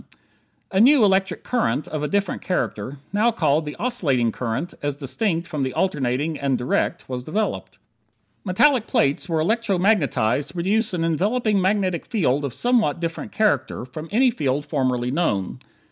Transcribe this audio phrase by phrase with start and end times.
[0.71, 5.47] A new electric current, of a different character now called the oscillating current as distinct
[5.47, 7.77] from the alternating and direct was developed.
[8.43, 13.31] Metallic plates were electro magnetized to produce an enveloping magnetic field of somewhat a different
[13.31, 15.59] character from any field formerly known.